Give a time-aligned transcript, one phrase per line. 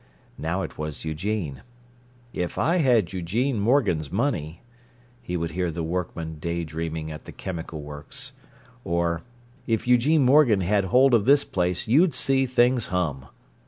[0.39, 1.61] Now it was Eugene.
[2.33, 4.63] "If I had Eugene Morgan's money,"
[5.21, 8.31] he would hear the workmen day dreaming at the chemical works;
[8.83, 9.21] or,
[9.67, 13.27] "If Eugene Morgan had hold of this place you'd see things hum!"